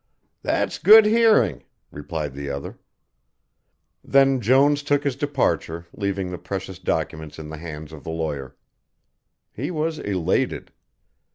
[0.41, 2.79] "That's good hearing," replied the other.
[4.03, 8.55] Then Jones took his departure, leaving the precious documents in the hands of the lawyer.
[9.53, 10.71] He was elated.